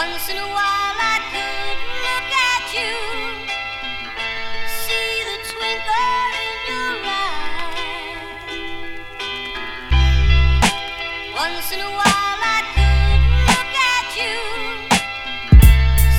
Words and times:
Once 0.00 0.28
in 0.30 0.36
a 0.36 0.48
while 0.56 0.96
I 1.14 1.18
could 1.32 1.78
look 2.06 2.30
at 2.50 2.64
you, 2.78 2.94
see 4.82 5.12
the 5.28 5.38
twinkle 5.50 6.30
in 6.46 6.58
your 6.70 6.92
eye. 7.26 7.74
Once 11.34 11.68
in 11.74 11.80
a 11.80 11.90
while 11.98 12.40
I 12.56 12.60
could 12.76 13.22
look 13.50 13.72
at 13.96 14.08
you, 14.20 14.38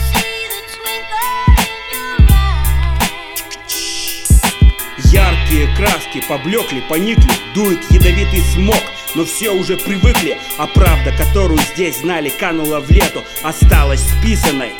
see 0.10 0.40
the 0.54 0.62
twinkle 0.76 1.48
in 1.72 1.82
your 1.96 2.16
eye. 2.36 3.40
Яркие 5.10 5.66
краски 5.78 6.20
поблекли, 6.28 6.82
поникли, 6.90 7.32
дует 7.54 7.82
ядовитый 7.92 8.42
смог 8.42 8.84
но 9.16 9.26
все 9.26 9.52
уже 9.52 9.78
привыкли, 9.78 10.38
а 10.58 10.68
правда, 10.68 11.12
которую 11.12 11.60
здесь 11.60 12.00
знали, 12.00 12.30
канула 12.30 12.80
в 12.80 12.90
лету, 12.90 13.24
осталась 13.44 14.02
списанной. 14.02 14.72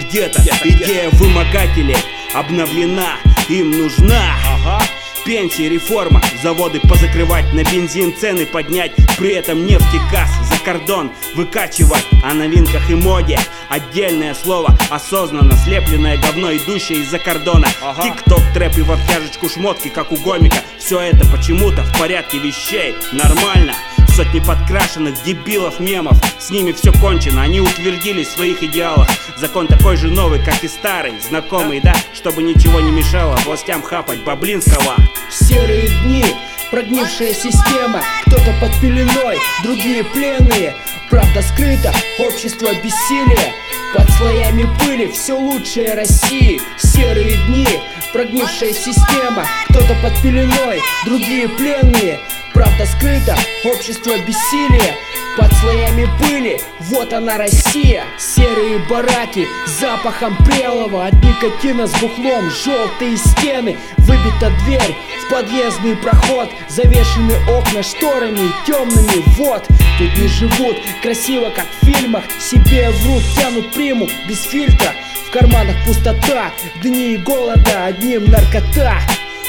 Где-то 0.00 0.42
идея 0.64 1.10
вымогателей 1.10 1.96
обновлена, 2.32 3.18
им 3.48 3.70
нужна. 3.70 4.36
Ага. 4.46 4.82
Пенсии, 5.24 5.62
реформа, 5.62 6.20
заводы 6.42 6.80
позакрывать, 6.80 7.50
на 7.54 7.64
бензин 7.64 8.14
цены 8.14 8.44
поднять, 8.44 8.92
при 9.16 9.30
этом 9.30 9.64
нефти 9.64 9.98
газ 10.12 10.30
за 10.50 10.62
кордон 10.62 11.10
выкачивать. 11.34 12.04
О 12.22 12.34
новинках 12.34 12.90
и 12.90 12.94
моде 12.94 13.38
отдельное 13.70 14.34
слово, 14.34 14.76
осознанно 14.90 15.56
слепленное 15.64 16.18
говно, 16.18 16.54
идущее 16.54 16.98
из-за 16.98 17.18
кордона. 17.18 17.68
Ага. 17.82 18.02
Тик-ток, 18.02 18.42
трэп 18.52 18.76
и 18.78 18.82
в 18.82 18.92
обтяжечку 18.92 19.48
шмотки, 19.48 19.88
как 19.88 20.12
у 20.12 20.16
гомика. 20.16 20.58
Все 20.78 21.00
это 21.00 21.26
почему-то 21.30 21.82
в 21.82 21.98
порядке 21.98 22.38
вещей, 22.38 22.94
нормально. 23.12 23.74
Сотни 24.14 24.38
подкрашенных 24.38 25.20
дебилов 25.24 25.80
мемов. 25.80 26.16
С 26.38 26.50
ними 26.50 26.70
все 26.70 26.92
кончено, 26.92 27.42
они 27.42 27.60
утвердились 27.60 28.28
в 28.28 28.36
своих 28.36 28.62
идеалах. 28.62 29.08
Закон 29.36 29.66
такой 29.66 29.96
же 29.96 30.06
новый, 30.06 30.38
как 30.38 30.62
и 30.62 30.68
старый. 30.68 31.14
Знакомый, 31.20 31.80
да? 31.80 31.96
Чтобы 32.12 32.44
ничего 32.44 32.78
не 32.78 32.92
мешало 32.92 33.36
властям 33.44 33.82
хапать 33.82 34.22
Баблинского 34.22 34.94
Серые 35.28 35.88
дни, 36.04 36.24
прогнившая 36.70 37.34
система. 37.34 38.02
Кто-то 38.26 38.54
под 38.60 38.80
пеленой, 38.80 39.40
другие 39.64 40.04
пленные. 40.04 40.76
Правда 41.10 41.42
скрыта, 41.42 41.92
общество 42.20 42.68
бессилия 42.84 43.52
под 43.96 44.08
слоями 44.10 44.68
пыли 44.78 45.10
все 45.10 45.32
лучшее 45.32 45.94
России. 45.94 46.60
Серые 46.78 47.36
дни, 47.48 47.66
прогнившая 48.12 48.74
система. 48.74 49.44
Кто-то 49.70 49.96
под 50.00 50.16
пеленой, 50.22 50.80
другие 51.04 51.48
пленные 51.48 52.20
Правда 52.54 52.86
скрыта, 52.86 53.36
общество 53.64 54.12
бессилия 54.26 54.94
под 55.36 55.52
слоями 55.54 56.08
пыли, 56.20 56.60
вот 56.82 57.12
она 57.12 57.36
Россия. 57.36 58.04
Серые 58.16 58.78
бараки 58.88 59.48
запахом 59.66 60.36
прелого. 60.44 61.06
От 61.06 61.14
никотина 61.14 61.88
с 61.88 61.92
бухлом, 62.00 62.48
желтые 62.50 63.16
стены. 63.16 63.76
Выбита 63.98 64.52
дверь 64.64 64.94
в 65.26 65.30
подъездный 65.30 65.96
проход. 65.96 66.48
Завешены 66.68 67.34
окна 67.48 67.82
шторами 67.82 68.52
темными 68.64 69.24
Вот, 69.36 69.66
тут 69.98 70.16
не 70.16 70.28
живут 70.28 70.76
красиво, 71.02 71.50
как 71.50 71.66
в 71.80 71.84
фильмах. 71.84 72.22
Себе 72.38 72.90
врут, 72.90 73.22
тянут 73.36 73.72
приму 73.72 74.08
без 74.28 74.40
фильтра. 74.42 74.92
В 75.26 75.32
карманах 75.32 75.74
пустота, 75.84 76.52
дни 76.80 77.16
голода 77.16 77.86
Одним 77.86 78.30
наркота. 78.30 79.00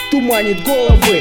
Туманит 0.09 0.64
головы 0.64 1.19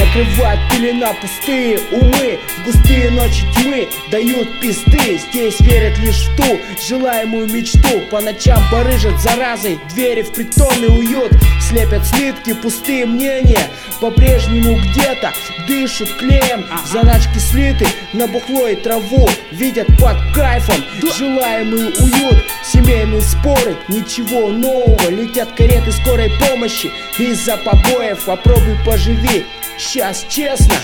Накрывает 0.00 0.58
пелена 0.70 1.12
пустые 1.12 1.78
умы. 1.92 2.38
Густые 2.64 3.10
ночи 3.10 3.44
тьмы 3.54 3.86
дают 4.10 4.58
пизды. 4.58 5.20
Здесь 5.30 5.60
верят 5.60 5.98
лишь 5.98 6.26
в 6.26 6.36
ту 6.36 6.58
желаемую 6.88 7.48
мечту. 7.52 8.00
По 8.10 8.20
ночам 8.20 8.62
барыжат 8.72 9.20
заразой 9.20 9.78
Двери 9.94 10.22
в 10.22 10.32
притонный 10.32 10.88
уют. 10.88 11.32
Слепят 11.60 12.06
слитки, 12.06 12.54
пустые 12.54 13.04
мнения. 13.04 13.70
По-прежнему 14.00 14.78
где-то 14.78 15.32
дышат 15.68 16.08
клеем. 16.18 16.64
Заначки 16.90 17.38
слиты 17.38 17.86
на 18.14 18.26
бухло 18.26 18.68
и 18.68 18.76
траву. 18.76 19.28
Видят 19.50 19.86
под 19.98 20.16
кайфом 20.34 20.82
желаемый 21.16 21.88
уют. 21.88 22.44
Семейные 22.64 23.20
споры, 23.20 23.76
ничего 23.88 24.48
нового. 24.48 25.10
Летят 25.10 25.52
кареты 25.52 25.92
скорой 25.92 26.30
помощи. 26.48 26.90
Из-за 27.18 27.58
побоев 27.58 28.24
попробуй 28.24 28.76
поживи 28.86 29.44
Сейчас 29.80 30.26
честно, 30.28 30.74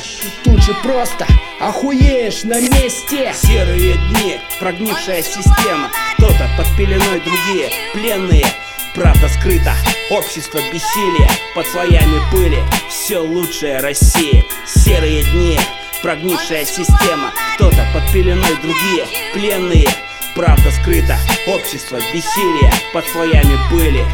тут 0.42 0.62
же 0.62 0.72
просто 0.82 1.26
охуеешь 1.60 2.44
на 2.44 2.58
месте. 2.58 3.30
Серые 3.34 3.98
дни, 3.98 4.40
прогнившая 4.58 5.22
система 5.22 5.90
Кто-то 6.16 6.48
под 6.56 6.66
пеленой, 6.78 7.20
другие 7.20 7.70
пленные. 7.92 8.46
Правда 8.94 9.28
скрыта, 9.28 9.74
общество 10.10 10.58
бессилия 10.72 11.28
Под 11.54 11.66
слоями 11.66 12.18
пыли, 12.32 12.58
все 12.88 13.18
лучшее 13.18 13.80
Россия 13.80 14.42
Серые 14.66 15.22
дни, 15.24 15.60
прогнившая 16.02 16.64
система 16.64 17.34
Кто-то 17.56 17.86
под 17.92 18.10
пеленой, 18.10 18.56
другие 18.62 19.06
пленные. 19.34 19.88
Правда 20.34 20.70
скрыта, 20.70 21.18
общество 21.46 21.96
бессилия 22.14 22.72
Под 22.94 23.06
слоями 23.08 23.58
пыли, 23.70 24.04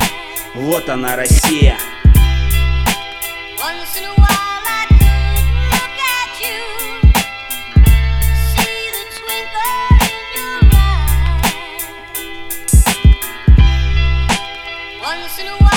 вот 0.54 0.88
она 0.88 1.14
Россия. 1.14 1.78
Once 3.60 3.96
in 3.96 4.06
a 4.06 4.14
while 4.16 4.61
Once 15.12 15.38
in 15.38 15.46
a 15.46 15.50
while. 15.50 15.72